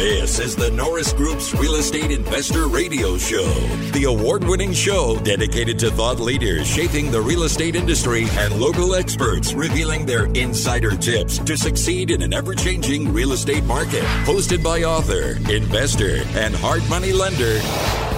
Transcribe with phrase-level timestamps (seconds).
[0.00, 3.52] This is the Norris Group's Real Estate Investor Radio Show,
[3.92, 8.94] the award winning show dedicated to thought leaders shaping the real estate industry and local
[8.94, 14.02] experts revealing their insider tips to succeed in an ever changing real estate market.
[14.24, 17.60] Hosted by author, investor, and hard money lender,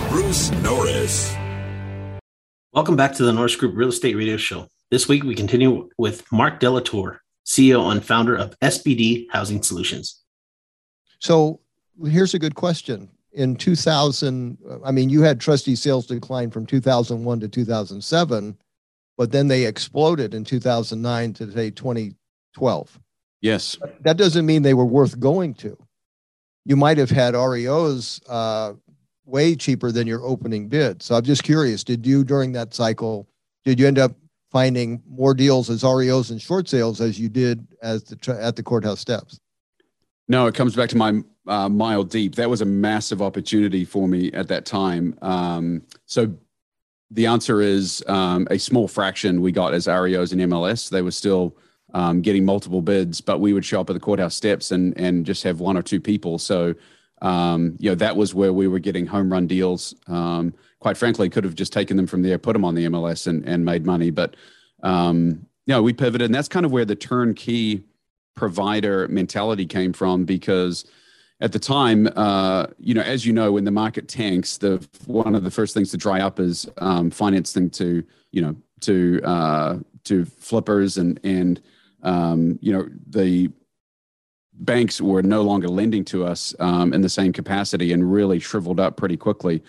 [0.08, 1.34] Bruce Norris.
[2.72, 4.68] Welcome back to the Norris Group Real Estate Radio Show.
[4.92, 10.20] This week we continue with Marck de Lautour, CEO and founder of SBD Housing Solutions.
[11.18, 11.58] So
[12.04, 13.08] here's a good question.
[13.32, 18.58] In 2000, I mean, you had trustee sales decline from 2001 to 2007,
[19.16, 23.00] but then they exploded in 2009 to say 2012.
[23.40, 23.78] Yes.
[24.02, 25.76] That doesn't mean they were worth going to.
[26.64, 28.74] You might have had REOs uh,
[29.24, 31.02] way cheaper than your opening bid.
[31.02, 33.28] So I'm just curious, did you during that cycle,
[33.64, 34.12] did you end up
[34.50, 38.62] finding more deals as REOs and short sales as you did as the at the
[38.62, 39.40] courthouse steps?
[40.28, 42.36] No, it comes back to my uh, mile deep.
[42.36, 45.18] That was a massive opportunity for me at that time.
[45.22, 46.34] Um, so
[47.10, 50.88] the answer is um, a small fraction we got as REOs and MLS.
[50.88, 51.56] They were still
[51.94, 55.26] um, getting multiple bids, but we would show up at the courthouse steps and and
[55.26, 56.38] just have one or two people.
[56.38, 56.74] So
[57.20, 59.94] um, you know that was where we were getting home run deals.
[60.06, 63.26] Um, quite frankly, could have just taken them from there, put them on the MLS,
[63.26, 64.10] and and made money.
[64.10, 64.36] But
[64.82, 67.84] um, you know, we pivoted, and that's kind of where the turnkey
[68.34, 70.84] provider mentality came from because
[71.40, 75.34] at the time, uh, you know, as you know, when the market tanks, the one
[75.34, 79.78] of the first things to dry up is um, financing to you know to uh,
[80.04, 81.60] to flippers and and
[82.02, 83.50] um, you know the
[84.54, 88.78] banks were no longer lending to us um, in the same capacity and really shriveled
[88.78, 89.62] up pretty quickly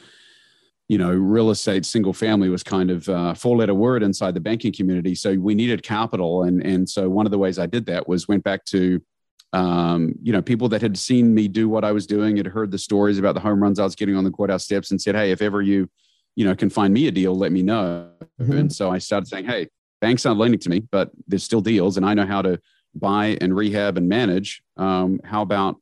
[0.89, 4.39] you know, real estate single family was kind of a four letter word inside the
[4.39, 5.15] banking community.
[5.15, 6.43] So we needed capital.
[6.43, 9.01] And, and so one of the ways I did that was went back to,
[9.53, 12.71] um, you know, people that had seen me do what I was doing, had heard
[12.71, 15.15] the stories about the home runs I was getting on the courthouse steps and said,
[15.15, 15.89] Hey, if ever you,
[16.35, 18.09] you know, can find me a deal, let me know.
[18.41, 18.57] Mm-hmm.
[18.57, 19.69] And so I started saying, Hey,
[20.01, 22.59] banks aren't lending to me, but there's still deals and I know how to
[22.93, 24.61] buy and rehab and manage.
[24.75, 25.77] Um, how about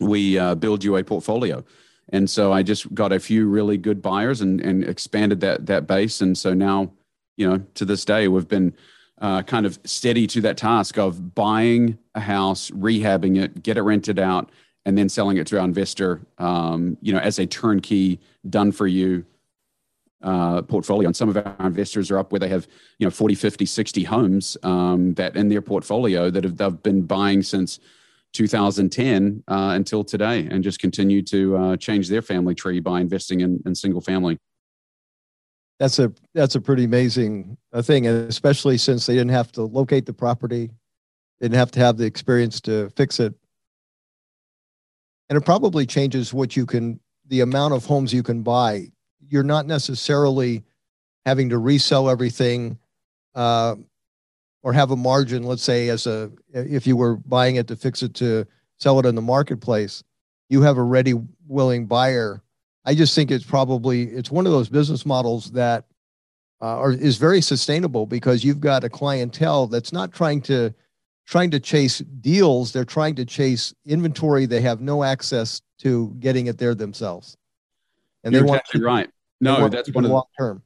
[0.00, 1.64] we uh, build you a portfolio?
[2.10, 5.86] And so I just got a few really good buyers and, and expanded that that
[5.86, 6.20] base.
[6.20, 6.92] And so now,
[7.36, 8.74] you know, to this day, we've been
[9.20, 13.82] uh, kind of steady to that task of buying a house, rehabbing it, get it
[13.82, 14.50] rented out,
[14.84, 18.18] and then selling it to our investor, um, you know, as a turnkey,
[18.48, 19.24] done for you
[20.22, 21.06] uh, portfolio.
[21.06, 22.66] And some of our investors are up where they have,
[22.98, 27.02] you know, 40, 50, 60 homes um, that in their portfolio that have they've been
[27.02, 27.78] buying since
[28.32, 33.40] 2010 uh, until today and just continue to uh, change their family tree by investing
[33.40, 34.38] in, in single family.
[35.78, 39.62] That's a that's a pretty amazing uh, thing and especially since they didn't have to
[39.62, 40.70] locate the property
[41.40, 43.34] didn't have to have the experience to fix it.
[45.28, 48.88] And it probably changes what you can the amount of homes you can buy.
[49.26, 50.64] You're not necessarily
[51.24, 52.78] having to resell everything
[53.34, 53.76] uh,
[54.62, 58.02] or have a margin, let's say, as a if you were buying it to fix
[58.02, 58.46] it to
[58.78, 60.02] sell it in the marketplace,
[60.48, 61.14] you have a ready,
[61.46, 62.42] willing buyer.
[62.84, 65.84] I just think it's probably it's one of those business models that
[66.62, 70.74] uh, are, is very sustainable because you've got a clientele that's not trying to
[71.26, 74.46] trying to chase deals; they're trying to chase inventory.
[74.46, 77.36] They have no access to getting it there themselves,
[78.24, 79.10] and You're they want exactly to, right.
[79.40, 80.62] No, that's one of the long term.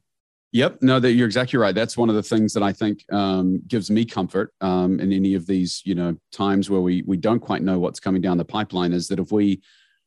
[0.51, 0.81] Yep.
[0.81, 1.75] No, that you're exactly right.
[1.75, 5.33] That's one of the things that I think um, gives me comfort um, in any
[5.33, 8.45] of these, you know, times where we we don't quite know what's coming down the
[8.45, 8.93] pipeline.
[8.93, 9.61] Is that if we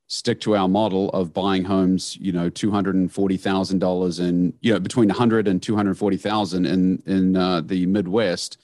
[0.07, 4.19] stick to our model of buying homes, you know, two hundred and forty thousand dollars
[4.21, 7.85] and you know between a hundred and two hundred forty thousand in in uh, the
[7.85, 8.59] Midwest,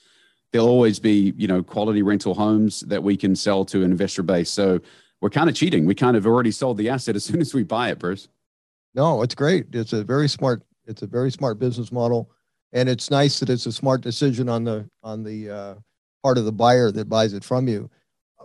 [0.53, 4.23] there'll always be you know quality rental homes that we can sell to an investor
[4.23, 4.51] base.
[4.51, 4.81] So
[5.21, 5.85] we're kind of cheating.
[5.85, 8.29] We kind of already sold the asset as soon as we buy it, Bruce.
[8.95, 9.67] No, it's great.
[9.73, 12.31] It's a very smart it's a very smart business model,
[12.73, 15.75] and it's nice that it's a smart decision on the on the uh,
[16.23, 17.91] part of the buyer that buys it from you.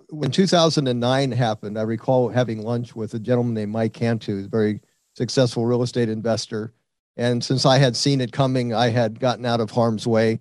[0.10, 4.50] When 2009 happened, I recall having lunch with a gentleman named Mike Cantu, who's a
[4.50, 4.82] very
[5.16, 6.74] successful real estate investor.
[7.18, 10.40] And since I had seen it coming, I had gotten out of harm's way.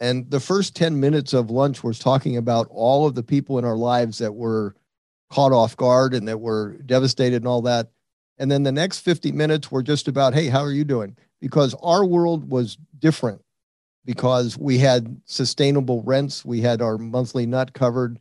[0.00, 3.64] And the first 10 minutes of lunch was talking about all of the people in
[3.64, 4.74] our lives that were
[5.30, 7.90] caught off guard and that were devastated and all that.
[8.38, 11.16] And then the next 50 minutes were just about, hey, how are you doing?
[11.40, 13.42] because our world was different
[14.04, 18.18] because we had sustainable rents, we had our monthly nut covered,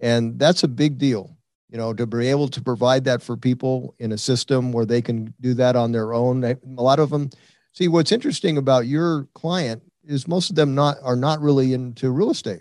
[0.00, 1.36] and that's a big deal.
[1.68, 5.00] You know, to be able to provide that for people in a system where they
[5.00, 6.44] can do that on their own.
[6.44, 7.30] A lot of them
[7.72, 12.10] see what's interesting about your client is most of them not are not really into
[12.10, 12.60] real estate.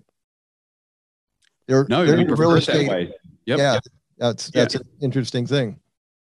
[1.68, 3.12] They're, no, they're into real estate.
[3.45, 3.59] Yep.
[3.59, 3.80] Yeah.
[4.18, 4.81] That's that's yeah.
[4.81, 5.81] an interesting thing.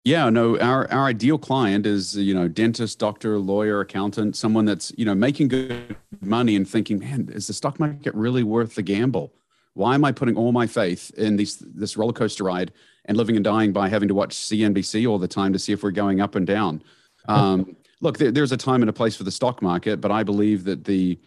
[0.06, 4.94] Yeah, no, our our ideal client is you know dentist, doctor, lawyer, accountant, someone that's
[4.98, 8.82] you know making good money and thinking, man, is the stock market really worth the
[8.82, 9.34] gamble?
[9.74, 12.72] Why am I putting all my faith in these this roller coaster ride
[13.06, 15.84] and living and dying by having to watch CNBC all the time to see if
[15.84, 16.82] we're going up and down?
[17.28, 20.24] Um, look, there, there's a time and a place for the stock market, but I
[20.24, 21.20] believe that the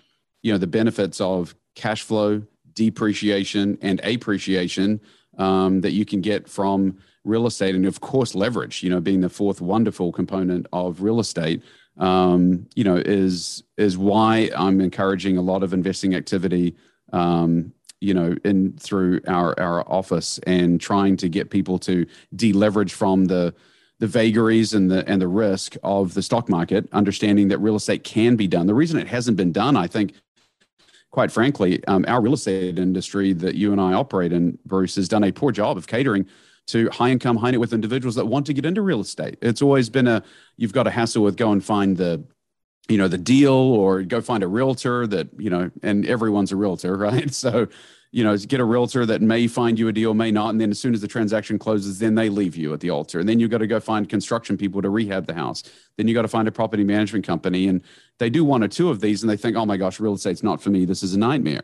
[0.42, 2.42] you know the benefits of cash flow,
[2.72, 5.00] depreciation, and appreciation
[5.36, 9.20] um, that you can get from real estate and of course leverage you know being
[9.20, 11.62] the fourth wonderful component of real estate
[11.98, 16.74] um, you know is is why i'm encouraging a lot of investing activity
[17.12, 22.04] um, you know in through our our office and trying to get people to
[22.34, 23.54] deleverage from the
[24.00, 28.02] the vagaries and the and the risk of the stock market understanding that real estate
[28.02, 28.66] can be done.
[28.66, 30.14] The reason it hasn't been done i think
[31.12, 35.08] quite frankly um, our real estate industry that you and i operate in bruce has
[35.08, 36.26] done a poor job of catering
[36.68, 39.38] to high income, high net worth individuals that want to get into real estate.
[39.42, 40.22] It's always been a
[40.56, 42.24] you've got to hassle with go and find the
[42.88, 46.56] you know the deal or go find a realtor that you know and everyone's a
[46.56, 47.32] realtor right?
[47.32, 47.68] So
[48.10, 50.70] you know get a realtor that may find you a deal may not and then
[50.70, 53.20] as soon as the transaction closes then they leave you at the altar.
[53.20, 55.62] And then you've got to go find construction people to rehab the house.
[55.96, 57.68] Then you got to find a property management company.
[57.68, 57.82] And
[58.18, 60.42] they do one or two of these and they think oh my gosh real estate's
[60.42, 60.84] not for me.
[60.84, 61.62] This is a nightmare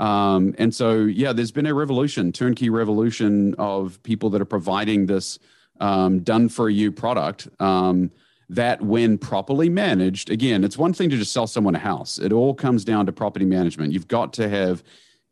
[0.00, 5.04] um, and so, yeah, there's been a revolution, turnkey revolution of people that are providing
[5.04, 5.38] this
[5.78, 7.48] um, done for you product.
[7.60, 8.10] Um,
[8.48, 12.18] that, when properly managed, again, it's one thing to just sell someone a house.
[12.18, 13.92] It all comes down to property management.
[13.92, 14.82] You've got to have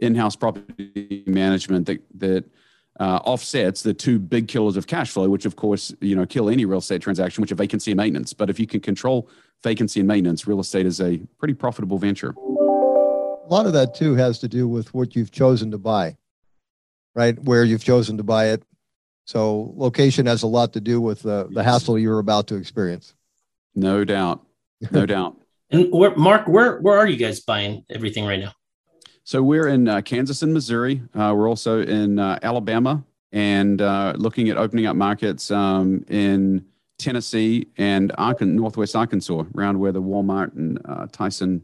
[0.00, 2.44] in-house property management that that
[3.00, 6.49] uh, offsets the two big killers of cash flow, which of course you know kill
[6.49, 8.32] any real estate transaction, which are vacancy and maintenance.
[8.32, 9.29] But if you can control
[9.64, 12.35] vacancy and maintenance, real estate is a pretty profitable venture
[13.49, 16.17] a lot of that too has to do with what you've chosen to buy,
[17.15, 17.39] right?
[17.43, 18.62] Where you've chosen to buy it.
[19.25, 23.15] So location has a lot to do with the, the hassle you're about to experience.
[23.75, 24.45] No doubt.
[24.91, 25.37] No doubt.
[25.71, 28.53] And where, Marck, where where are you guys buying everything right now?
[29.25, 31.03] So we're in uh, Kansas and Missouri.
[31.15, 36.65] Uh, we're also in uh, Alabama and uh, looking at opening up markets um, in
[36.99, 41.62] Tennessee and Arkan- Northwest Arkansas, around where the Walmart and uh, Tyson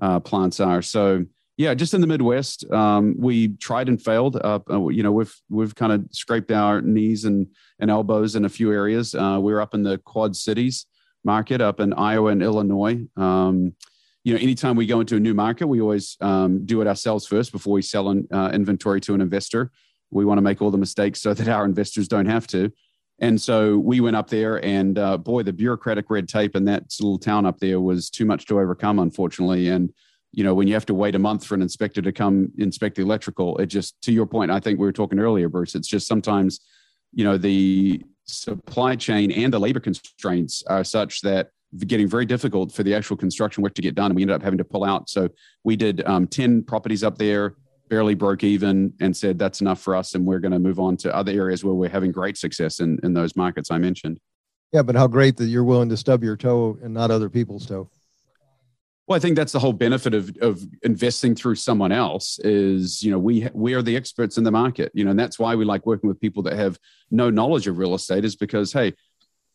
[0.00, 0.82] uh, plants are.
[0.82, 1.24] So
[1.56, 4.36] yeah, just in the Midwest, um, we tried and failed.
[4.36, 7.48] Uh, you know, we've we've kind of scraped our knees and
[7.80, 9.14] and elbows in a few areas.
[9.14, 10.86] Uh, we are up in the Quad Cities
[11.24, 13.04] market, up in Iowa and Illinois.
[13.16, 13.74] Um,
[14.22, 17.26] you know, anytime we go into a new market, we always um, do it ourselves
[17.26, 19.72] first before we sell an, uh, inventory to an investor.
[20.10, 22.70] We want to make all the mistakes so that our investors don't have to.
[23.20, 26.84] And so we went up there, and uh, boy, the bureaucratic red tape in that
[27.00, 29.68] little town up there was too much to overcome, unfortunately.
[29.68, 29.92] And
[30.32, 32.96] you know, when you have to wait a month for an inspector to come inspect
[32.96, 35.74] the electrical, it just to your point, I think we were talking earlier, Bruce.
[35.74, 36.60] It's just sometimes,
[37.12, 41.50] you know, the supply chain and the labor constraints are such that
[41.86, 44.42] getting very difficult for the actual construction work to get done, and we ended up
[44.42, 45.08] having to pull out.
[45.08, 45.28] So
[45.64, 47.56] we did um, ten properties up there
[47.88, 50.96] barely broke even and said that's enough for us and we're going to move on
[50.98, 54.18] to other areas where we're having great success in, in those markets i mentioned.
[54.72, 57.66] Yeah but how great that you're willing to stub your toe and not other people's
[57.66, 57.90] toe.
[59.06, 63.10] Well i think that's the whole benefit of, of investing through someone else is you
[63.10, 65.64] know we we are the experts in the market you know and that's why we
[65.64, 66.78] like working with people that have
[67.10, 68.92] no knowledge of real estate is because hey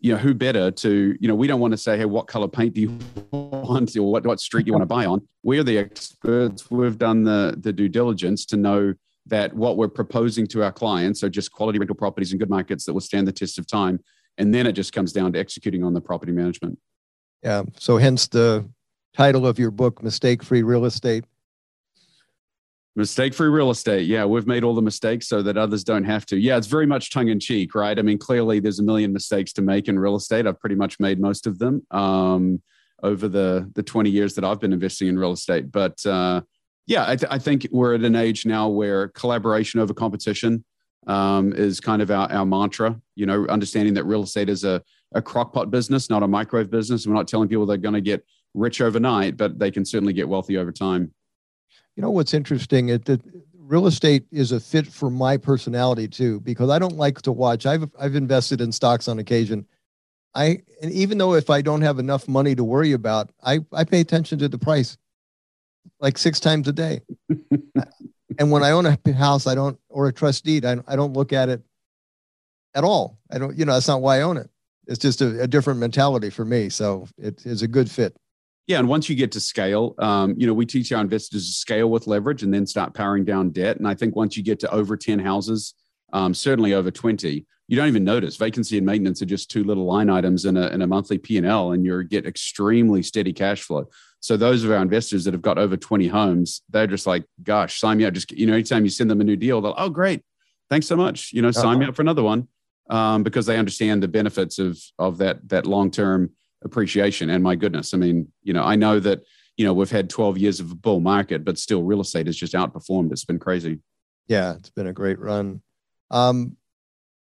[0.04, 2.50] you know, who better to, you know, we don't want to say, hey, what color
[2.50, 3.00] paint do you
[3.32, 5.26] want or what, what street you want to buy on.
[5.44, 6.70] We're the experts.
[6.70, 8.96] We've done the, the due diligence to know
[9.28, 12.84] that what we're proposing to our clients are just quality rental properties in good markets
[12.84, 13.98] that will stand the test of time.
[14.38, 16.78] And then it just comes down to executing on the property management.
[17.42, 17.64] Yeah.
[17.80, 18.70] So hence the
[19.16, 21.24] title of your book, Mistake Free Real Estate.
[22.96, 24.06] Mistake free real estate.
[24.06, 26.38] Yeah, we've made all the mistakes so that others don't have to.
[26.38, 27.98] Yeah, it's very much tongue in cheek, right?
[27.98, 30.46] I mean, clearly there's a million mistakes to make in real estate.
[30.46, 32.62] I've pretty much made most of them um,
[33.02, 35.72] over the the 20 years that I've been investing in real estate.
[35.72, 36.42] But uh,
[36.86, 40.64] yeah, I, th- I, think we're at an age now where collaboration over competition
[41.08, 43.00] um, is kind of our, our mantra.
[43.16, 44.84] You know, understanding that real estate is a,
[45.16, 47.08] a crockpot business, not a microwave business.
[47.08, 48.24] We're not telling people they're going to get
[48.54, 51.13] rich overnight, but they can certainly get wealthy over time.
[51.96, 52.90] You know what's interesting?
[52.90, 53.22] It that
[53.56, 57.66] real estate is a fit for my personality too, because I don't like to watch.
[57.66, 59.66] I've I've invested in stocks on occasion.
[60.36, 63.84] I and even though if I don't have enough money to worry about, I I
[63.84, 64.98] pay attention to the price,
[66.00, 67.02] like six times a day.
[68.40, 71.14] and when I own a house, I don't or a trust deed, I I don't
[71.14, 71.62] look at it
[72.76, 73.20] at all.
[73.32, 74.50] I don't, you know, that's not why I own it.
[74.88, 76.70] It's just a, a different mentality for me.
[76.70, 78.16] So it is a good fit.
[78.68, 81.54] Yeah, and once you get to scale, um, you know, we teach our investors to
[81.54, 83.78] scale with leverage and then start powering down debt.
[83.78, 85.74] And I think once you get to over ten houses
[86.14, 89.86] um, certainly over 20, you don't even notice vacancy and maintenance are just two little
[89.86, 93.90] line items in a, in a monthly P&L and you get extremely steady cash flow.
[94.20, 97.80] So those of our investors that have got over 20 homes, they're just like, gosh,
[97.80, 98.14] sign me up.
[98.14, 100.22] Just, you know, anytime you send them a new deal, they'll, oh, great.
[100.70, 101.34] Thanks so much.
[101.34, 101.78] You know, sign uh-huh.
[101.80, 102.48] me up for another one
[102.90, 106.32] um, because they understand the benefits of, of that, that long-term
[106.64, 107.30] appreciation.
[107.30, 109.22] And my goodness, I mean, you know, I know that,
[109.58, 112.38] you know, we've had 12 years of a bull market, but still real estate has
[112.38, 113.12] just outperformed.
[113.12, 113.80] It's been crazy.
[114.28, 115.62] Yeah, it's been a great run.
[116.12, 116.58] Um,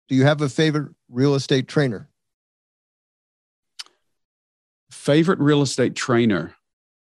[0.08, 2.08] do you have a favorite real estate trainer?
[4.90, 6.54] Favorite real estate trainer?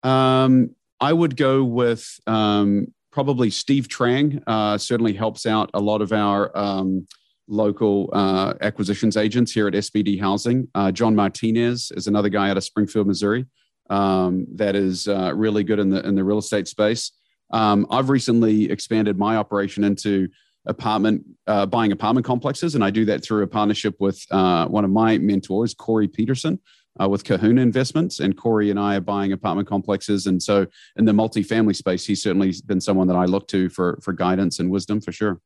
[0.03, 4.43] Um, I would go with um, probably Steve Trang.
[4.45, 7.07] Uh, certainly helps out a lot of our um,
[7.47, 10.67] local uh, acquisitions agents here at SBD Housing.
[10.73, 13.45] Uh, John Martinez is another guy out of Springfield, Missouri,
[13.89, 17.11] um, that is uh, really good in the in the real estate space.
[17.51, 20.27] Um, I've recently expanded my operation into
[20.65, 24.83] apartment uh, buying apartment complexes, and I do that through a partnership with uh, one
[24.83, 26.59] of my mentors, Corey Peterson.
[26.97, 31.03] Uh, with Kahuna Investments, and Corey and I are buying apartment complexes, and so in
[31.03, 34.71] the multifamily space, he's certainly been someone that I look to for for guidance and
[34.71, 35.41] wisdom for sure.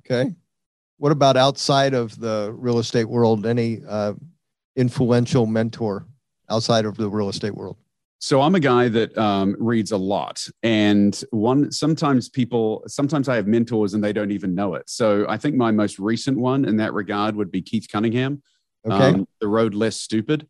[0.00, 0.34] Okay,
[1.00, 3.46] what about outside of the real estate world?
[3.46, 4.12] Any uh,
[4.76, 6.06] influential mentor
[6.50, 7.78] outside of the real estate world?
[8.18, 13.36] So I'm a guy that um, reads a lot, and one sometimes people sometimes I
[13.36, 14.90] have mentors and they don't even know it.
[14.90, 18.42] So I think my most recent one in that regard would be Keith Cunningham.
[18.86, 19.14] Okay.
[19.14, 20.46] Um, the Road Less Stupid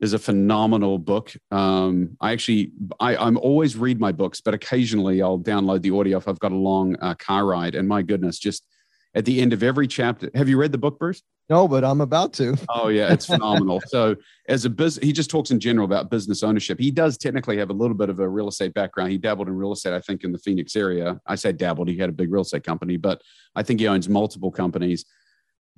[0.00, 1.34] is a phenomenal book.
[1.50, 6.16] Um, I actually I, I'm always read my books, but occasionally I'll download the audio
[6.16, 7.74] if I've got a long uh, car ride.
[7.74, 8.64] And my goodness, just
[9.14, 10.30] at the end of every chapter.
[10.34, 11.22] Have you read the book, Bruce?
[11.50, 12.56] No, but I'm about to.
[12.68, 13.80] oh yeah, it's phenomenal.
[13.86, 14.16] so
[14.48, 16.78] as a business, he just talks in general about business ownership.
[16.78, 19.12] He does technically have a little bit of a real estate background.
[19.12, 21.18] He dabbled in real estate, I think, in the Phoenix area.
[21.26, 21.88] I say dabbled.
[21.88, 23.22] He had a big real estate company, but
[23.54, 25.06] I think he owns multiple companies.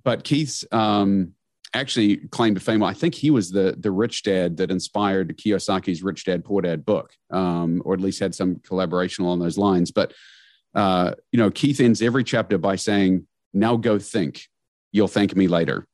[0.03, 1.35] But Keith's um,
[1.73, 2.83] actually claimed to fame.
[2.83, 6.85] I think he was the the rich dad that inspired Kiyosaki's Rich Dad Poor Dad
[6.85, 9.93] book, um, or at least had some collaboration along those lines.
[9.93, 10.15] But
[10.75, 14.43] uh, you know, Keith ends every chapter by saying, now go think.
[14.93, 15.87] You'll thank me later.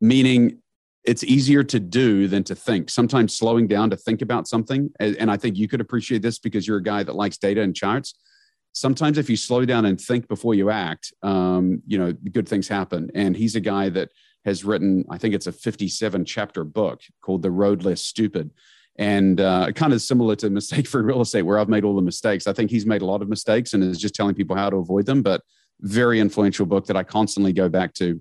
[0.00, 0.60] Meaning
[1.04, 2.90] it's easier to do than to think.
[2.90, 6.66] Sometimes slowing down to think about something, and I think you could appreciate this because
[6.66, 8.14] you're a guy that likes data and charts.
[8.72, 12.68] Sometimes if you slow down and think before you act, um, you know, good things
[12.68, 13.10] happen.
[13.14, 14.10] And he's a guy that
[14.44, 18.50] has written, I think it's a 57 chapter book called The Road Less Stupid
[19.00, 22.02] and uh, kind of similar to mistake free real estate where i've made all the
[22.02, 22.46] mistakes.
[22.46, 24.76] I think he's made a lot of mistakes and is just telling people how to
[24.76, 25.42] avoid them but
[25.80, 28.20] very influential book that i constantly go back to.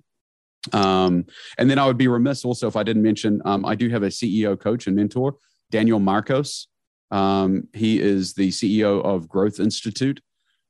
[0.74, 1.26] Um,
[1.58, 4.04] and then i would be remiss also if i didn't mention um, i do have
[4.04, 5.36] a ceo coach and mentor
[5.70, 6.68] daniel marcos.
[7.12, 10.22] Um, he is the ceo of growth institute.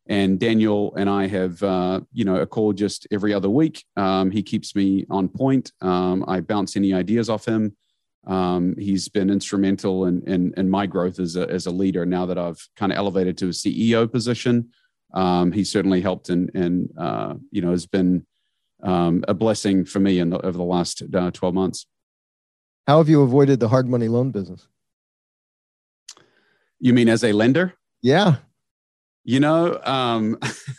[0.08, 3.86] And daniel and i have uh, you know a call just every other week.
[3.96, 5.72] Um, he keeps me on point.
[5.82, 7.76] Um, i bounce any ideas off him
[8.30, 12.28] um, he's been instrumental in, in, in, my growth as a, as a leader now
[12.28, 14.70] that I've kind of elevated to a CEO position.
[15.16, 18.28] Um, he certainly helped and, and uh, you know, has been
[18.84, 21.88] um, a blessing for me in the, over the last uh, 12 months.
[22.86, 24.68] How have you avoided the hard money loan business?
[26.80, 27.74] You mean as a lender?
[28.04, 28.36] Yeah.
[29.24, 30.38] You know, um,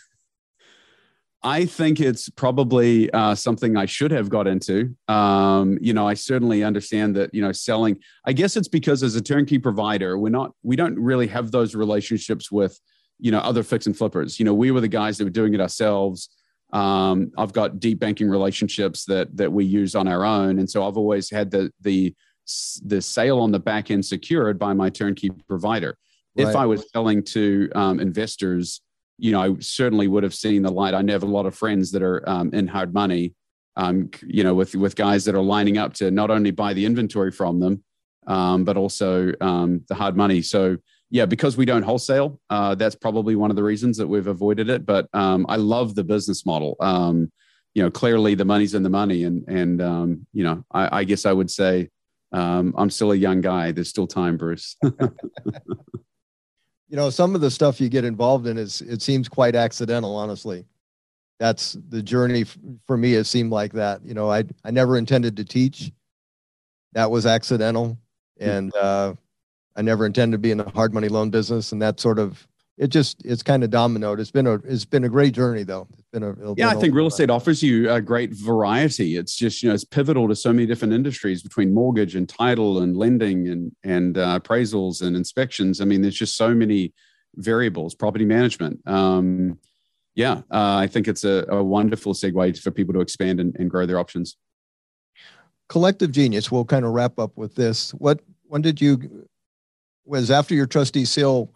[1.42, 4.94] I think it's probably uh, something I should have got into.
[5.08, 7.34] Um, you know, I certainly understand that.
[7.34, 7.98] You know, selling.
[8.26, 10.52] I guess it's because as a turnkey provider, we're not.
[10.62, 12.78] We don't really have those relationships with,
[13.18, 14.38] you know, other fix and flippers.
[14.38, 16.28] You know, we were the guys that were doing it ourselves.
[16.72, 20.86] Um, I've got deep banking relationships that that we use on our own, and so
[20.86, 22.14] I've always had the the
[22.84, 25.96] the sale on the back end secured by my turnkey provider.
[26.36, 26.48] Right.
[26.48, 28.82] If I was selling to um, investors
[29.20, 30.94] you know, I certainly would have seen the light.
[30.94, 33.34] I know a lot of friends that are um, in hard money,
[33.76, 36.86] um, you know, with with guys that are lining up to not only buy the
[36.86, 37.84] inventory from them,
[38.26, 40.40] um, but also um, the hard money.
[40.42, 40.78] So
[41.10, 44.70] yeah, because we don't wholesale, uh, that's probably one of the reasons that we've avoided
[44.70, 44.86] it.
[44.86, 46.76] But um, I love the business model.
[46.80, 47.30] Um,
[47.74, 51.26] you know, clearly the money's in the money, and and you know, I, I, guess
[51.26, 51.88] I would say
[52.32, 53.72] I'm still a young guy.
[53.72, 54.76] There's still time, Bruce.
[56.90, 60.14] you know some of the stuff you get involved in is it seems quite accidental
[60.16, 60.66] honestly.
[61.38, 62.44] That's the journey
[62.86, 65.92] for me it seemed like that you know i i never intended to teach.
[66.92, 67.96] That was accidental.
[68.38, 68.48] Hmm.
[68.48, 69.14] and uh,
[69.76, 72.46] i never intended to be in the hard money loan business and that sort of
[72.80, 75.86] it just it's kind of dominoed it's been a it's been a great journey though
[75.92, 76.70] It's been a yeah.
[76.70, 79.16] I think real estate offers you a great variety.
[79.16, 82.80] It's just you know it's pivotal to so many different industries between mortgage and title
[82.80, 85.82] and lending and and uh, appraisals and inspections.
[85.82, 86.94] I mean, there's just so many
[87.36, 87.94] variables.
[87.94, 88.80] Property management.
[88.88, 89.58] Um,
[90.14, 93.70] yeah, uh, I think it's a, a, wonderful segue for people to expand and, and,
[93.70, 94.36] grow their options.
[95.68, 96.50] Collective Genius.
[96.50, 97.92] We'll kind of wrap up with this.
[97.92, 99.28] What when did you
[100.04, 101.52] was after your trustee sale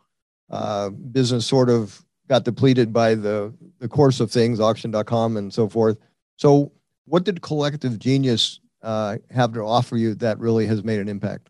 [0.51, 5.69] uh, business sort of got depleted by the the course of things, auction.com and so
[5.69, 5.99] forth.
[6.37, 6.73] So,
[7.07, 11.49] what did Collective Genius uh, have to offer you that really has made an impact?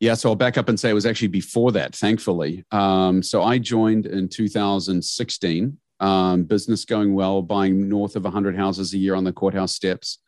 [0.00, 2.64] Yeah, so I'll back up and say it was actually before that, thankfully.
[2.72, 8.92] Um, so I joined in 2016 um, business going well, buying north of 100 houses
[8.92, 10.18] a year on the courthouse steps.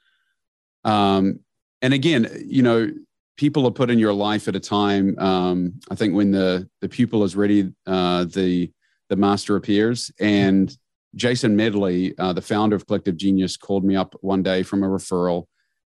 [0.84, 1.40] Um,
[1.82, 2.88] and again, you know,
[3.36, 5.18] people are put in your life at a time.
[5.18, 8.70] Um, I think when the the pupil is ready, uh, the
[9.08, 10.10] the master appears.
[10.20, 10.76] And
[11.14, 14.88] Jason Medley, uh, the founder of Collective Genius, called me up one day from a
[14.88, 15.44] referral,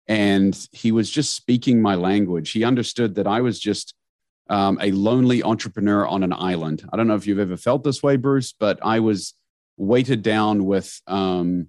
[0.08, 2.52] and he was just speaking my language.
[2.52, 3.94] He understood that I was just
[4.48, 6.88] um, a lonely entrepreneur on an island.
[6.92, 9.34] I don't know if you've ever felt this way, Bruce, but I was
[9.76, 11.68] weighted down with um,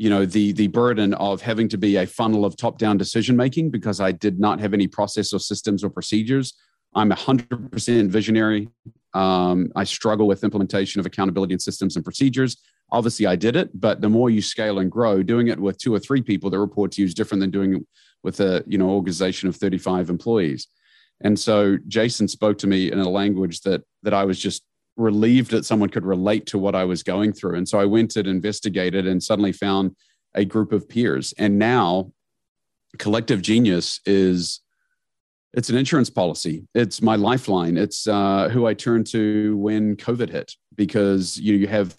[0.00, 3.36] you know the the burden of having to be a funnel of top down decision
[3.36, 6.54] making because I did not have any process or systems or procedures.
[6.94, 8.70] I'm 100% visionary.
[9.12, 12.56] Um, I struggle with implementation of accountability and systems and procedures.
[12.90, 15.94] Obviously, I did it, but the more you scale and grow, doing it with two
[15.94, 17.82] or three people that report to you is different than doing it
[18.22, 20.66] with a you know organization of 35 employees.
[21.20, 24.62] And so Jason spoke to me in a language that that I was just
[24.96, 27.56] relieved that someone could relate to what I was going through.
[27.56, 29.96] And so I went and investigated and suddenly found
[30.34, 31.32] a group of peers.
[31.38, 32.12] And now
[32.98, 34.60] Collective Genius is
[35.52, 36.66] it's an insurance policy.
[36.74, 37.76] It's my lifeline.
[37.76, 41.94] It's uh, who I turn to when COVID hit because you, you have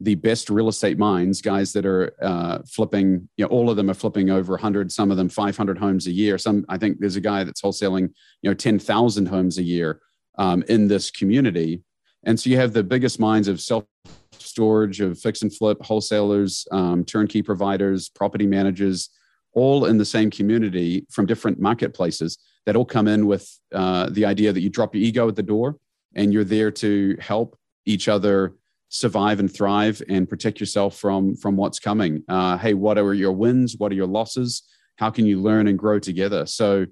[0.00, 3.90] the best real estate minds, guys that are uh, flipping, you know, all of them
[3.90, 6.36] are flipping over 100, some of them 500 homes a year.
[6.38, 8.10] Some, I think there's a guy that's wholesaling,
[8.42, 10.00] you know, 10,000 homes a year
[10.38, 11.82] um, in this community.
[12.26, 13.84] And so you have the biggest minds of self
[14.32, 19.10] storage, of fix and flip, wholesalers, um, turnkey providers, property managers,
[19.52, 24.24] all in the same community from different marketplaces that all come in with uh, the
[24.24, 25.76] idea that you drop your ego at the door
[26.14, 28.54] and you're there to help each other
[28.88, 32.22] survive and thrive and protect yourself from from what's coming.
[32.28, 33.76] Uh, hey, what are your wins?
[33.78, 34.62] What are your losses?
[34.96, 36.46] How can you learn and grow together?
[36.46, 36.86] So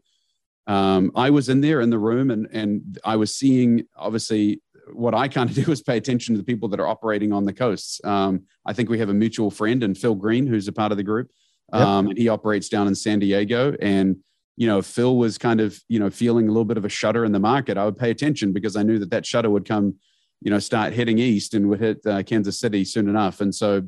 [0.67, 4.61] um, I was in there in the room and and I was seeing obviously
[4.93, 7.45] what I kind of do is pay attention to the people that are operating on
[7.45, 8.01] the coasts.
[8.05, 10.99] Um, I think we have a mutual friend and Phil Green, who's a part of
[10.99, 11.31] the group.
[11.73, 13.75] Um, and he operates down in San Diego.
[13.81, 14.19] And,
[14.57, 17.25] you know, Phil was kind of, you know, feeling a little bit of a shudder
[17.25, 17.77] in the market.
[17.77, 19.97] I would pay attention because I knew that that shudder would come,
[20.41, 23.41] you know, start heading east and would hit uh, Kansas City soon enough.
[23.41, 23.83] And so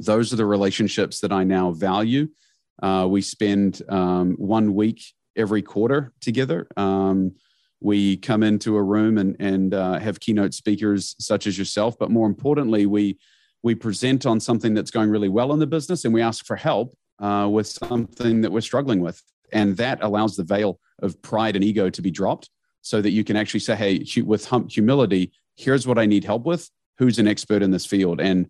[0.00, 2.28] those are the relationships that I now value.
[2.82, 5.02] Uh, we spend um, one week
[5.36, 6.66] every quarter together.
[6.76, 7.36] Um,
[7.82, 12.10] we come into a room and, and uh, have keynote speakers such as yourself but
[12.10, 13.18] more importantly we
[13.62, 16.56] we present on something that's going really well in the business and we ask for
[16.56, 19.22] help uh, with something that we're struggling with.
[19.52, 23.22] And that allows the veil of pride and ego to be dropped so that you
[23.22, 26.68] can actually say hey with humility here's what i need help with.
[26.98, 28.20] Who's an expert in this field?
[28.20, 28.48] And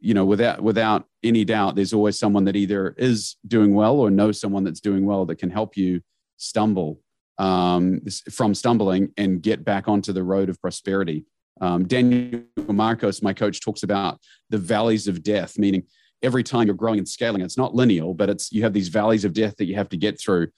[0.00, 4.10] you know without without any doubt there's always someone that either is doing well or
[4.10, 6.00] knows someone that's doing well that can help you
[6.36, 7.00] stumble
[7.38, 11.24] um, from stumbling and get back onto the road of prosperity.
[11.60, 14.20] Um, Daniel Marcos, my coach, talks about
[14.50, 15.84] the valleys of death, meaning
[16.22, 19.24] every time you're growing and scaling, it's not linear, but it's you have these valleys
[19.24, 20.48] of death that you have to get through.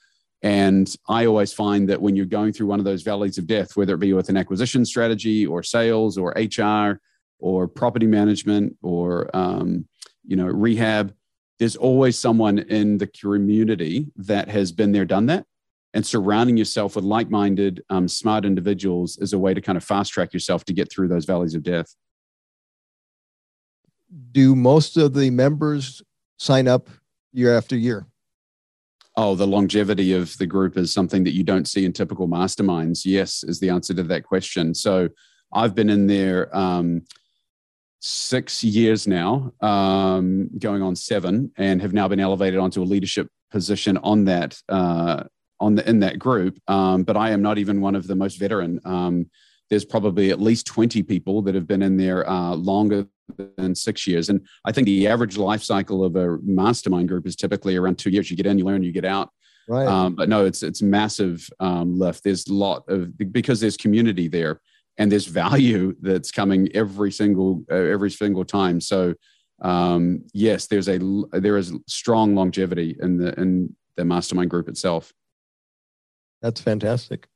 [0.42, 3.76] And I always find that when you're going through one of those valleys of death,
[3.76, 6.98] whether it be with an acquisition strategy or sales or HR
[7.38, 9.86] or property management or um,
[10.26, 11.14] you know rehab,
[11.58, 15.44] there's always someone in the community that has been there, done that,
[15.94, 20.12] and surrounding yourself with like-minded um, smart individuals is a way to kind of fast
[20.12, 21.94] track yourself to get through those valleys of death.
[24.32, 26.02] Do most of the members
[26.38, 26.88] sign up
[27.32, 28.06] year after year?
[29.16, 33.02] Oh the longevity of the group is something that you don't see in typical masterminds.
[33.04, 34.74] Yes is the answer to that question.
[34.74, 35.08] So
[35.52, 37.02] i've been in there um,
[38.00, 43.28] six years now um, going on seven and have now been elevated onto a leadership
[43.50, 45.24] position on that uh,
[45.60, 48.38] on the in that group, um, but I am not even one of the most
[48.38, 48.80] veteran.
[48.84, 49.30] Um,
[49.68, 53.06] there's probably at least 20 people that have been in there uh, longer
[53.56, 54.28] than six years.
[54.28, 58.10] And I think the average life cycle of a mastermind group is typically around two
[58.10, 58.30] years.
[58.30, 59.30] You get in, you learn, you get out.
[59.68, 59.86] Right.
[59.86, 62.24] Um, but no, it's it's massive um, lift.
[62.24, 64.60] There's a lot of because there's community there,
[64.98, 68.80] and there's value that's coming every single uh, every single time.
[68.80, 69.14] So
[69.62, 70.98] um, yes, there's a
[71.32, 75.12] there is strong longevity in the in the mastermind group itself.
[76.42, 77.26] That's fantastic.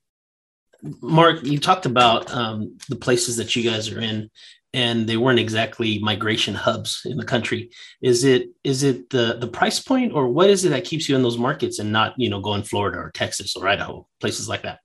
[1.01, 4.31] Marck, you talked about um, the places that you guys are in,
[4.75, 7.71] and they weren't exactly migration hubs in the country.
[8.03, 11.17] Is it is it the the price point, or what is it that keeps you
[11.17, 14.63] in those markets and not you know going Florida or Texas or Idaho, places like
[14.63, 14.81] that?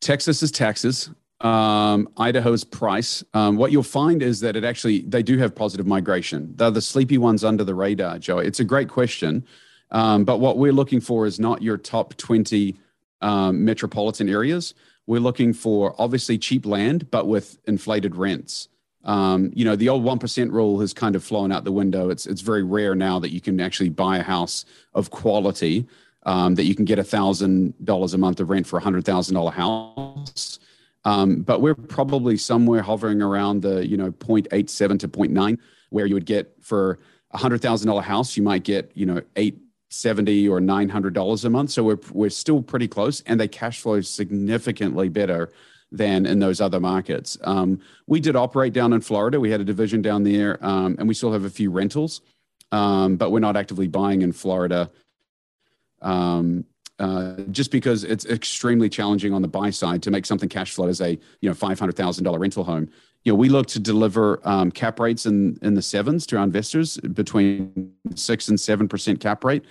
[0.00, 1.10] Texas is Texas.
[1.40, 3.22] Um, Idaho's price.
[3.34, 6.52] Um, what you'll find is that it actually they do have positive migration.
[6.56, 8.38] They're the sleepy ones under the radar, Joe.
[8.38, 9.44] It's a great question,
[9.94, 12.76] um, but what we're looking for is not your top twenty
[13.22, 14.74] um, metropolitan areas.
[15.06, 18.68] We're looking for obviously cheap land, but with inflated rents.
[19.04, 22.10] Um, you know, the old one percent rule has kind of flown out the window.
[22.10, 25.86] It's it's very rare now that you can actually buy a house of quality
[26.24, 29.04] um, that you can get a thousand dollars a month of rent for a hundred
[29.04, 30.58] thousand dollar house.
[31.04, 35.58] Um, but we're probably somewhere hovering around the you know 0.87 to 0.9,
[35.90, 36.98] where you would get for
[37.30, 39.58] a hundred thousand dollar house, you might get you know eight
[39.94, 41.70] 70 or 900 dollars a month.
[41.70, 45.52] So we're, we're still pretty close and they cash flow significantly better
[45.92, 47.38] than in those other markets.
[47.44, 49.38] Um, we did operate down in florida.
[49.38, 52.20] We had a division down there um, and we still have a few rentals
[52.72, 54.90] um, but we're not actively buying in florida
[56.02, 56.64] um,
[56.98, 60.88] uh, just because it's extremely challenging on the buy side to make something cash flow
[60.88, 62.88] as a you know $500000 rental home
[63.24, 66.44] you know, we look to deliver um, cap rates in in the sevens to our
[66.44, 69.64] investors between six and seven percent cap rate,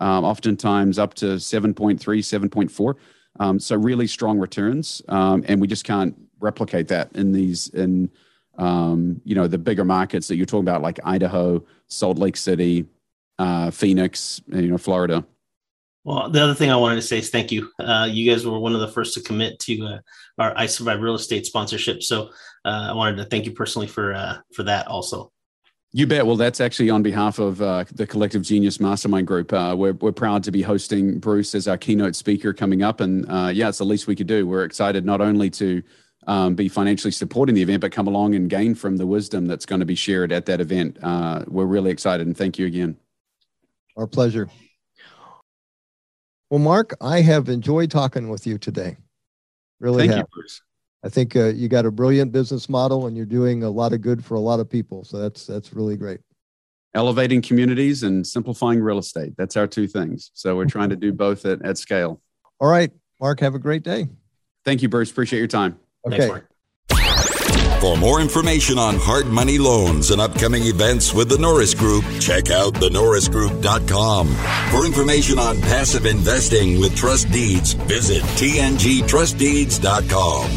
[0.00, 2.94] um, oftentimes up to 7.3, 7.4.
[3.40, 8.10] Um, so really strong returns, um, and we just can't replicate that in these in
[8.58, 12.86] um, you know the bigger markets that you're talking about, like Idaho, Salt Lake City,
[13.38, 15.24] uh, Phoenix, you know, Florida.
[16.04, 17.70] Well, the other thing I wanted to say is thank you.
[17.78, 19.98] Uh, you guys were one of the first to commit to uh,
[20.38, 22.28] our I Survive Real Estate sponsorship, so
[22.66, 25.32] uh, I wanted to thank you personally for uh, for that also.
[25.92, 26.26] You bet.
[26.26, 29.52] Well, that's actually on behalf of uh, the Collective Genius Mastermind Group.
[29.52, 33.00] Uh, we're, we're proud to be hosting Bruce as our keynote speaker coming up.
[33.00, 34.44] And yeah, it's the least we could do.
[34.44, 35.84] We're excited not only to
[36.26, 39.66] um, be financially supporting the event, but come along and gain from the wisdom that's
[39.66, 40.98] going to be shared at that event.
[41.46, 42.26] we're really excited.
[42.26, 42.96] And thank you again.
[43.96, 44.48] Our pleasure.
[46.50, 48.96] Well, Marck, I have enjoyed talking with you today.
[49.80, 50.18] Really Thank have.
[50.20, 50.62] you, Bruce.
[51.02, 54.00] I think uh, you got a brilliant business model and you're doing a lot of
[54.00, 55.04] good for a lot of people.
[55.04, 56.20] So that's that's really great.
[56.94, 59.34] Elevating communities and simplifying real estate.
[59.36, 60.30] That's our two things.
[60.32, 62.22] So we're trying to do both at, at scale.
[62.60, 64.06] All right, Marck, have a great day.
[64.64, 65.10] Thank you, Bruce.
[65.10, 65.78] Appreciate your time.
[66.06, 66.28] Okay.
[66.28, 66.46] Thanks,
[67.84, 72.50] For more information on hard money loans and upcoming events with the Norris Group, check
[72.50, 74.28] out thenorrisgroup.com.
[74.70, 80.50] For information on passive investing with trust deeds, visit tngtrustdeeds.com.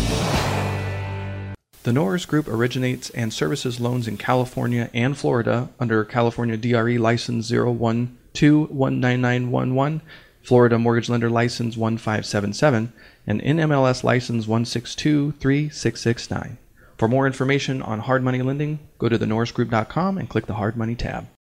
[1.83, 7.51] The Norris Group originates and services loans in California and Florida under California DRE license
[7.51, 9.99] 012-19911,
[10.43, 12.93] Florida Mortgage Lender license 1577,
[13.27, 16.55] and NMLS license 1623669.
[16.97, 20.95] For more information on hard money lending, go to thenorrisgroup.com and click the hard money
[20.95, 21.27] tab.